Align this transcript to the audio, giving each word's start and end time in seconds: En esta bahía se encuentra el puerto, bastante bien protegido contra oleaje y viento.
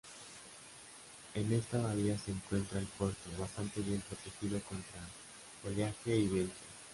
En 1.35 1.53
esta 1.53 1.77
bahía 1.79 2.17
se 2.17 2.31
encuentra 2.31 2.79
el 2.79 2.87
puerto, 2.87 3.29
bastante 3.37 3.81
bien 3.81 4.01
protegido 4.01 4.59
contra 4.61 4.99
oleaje 5.63 6.15
y 6.17 6.27
viento. 6.27 6.55